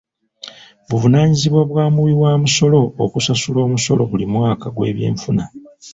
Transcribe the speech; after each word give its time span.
Buvunaanyizibwa 0.89 1.61
bwa 1.69 1.85
muwiwamusolo 1.95 2.79
okusasula 3.05 3.59
omusolo 3.67 4.01
buli 4.11 4.25
mwaka 4.33 4.65
gw'ebyenfuna. 4.75 5.43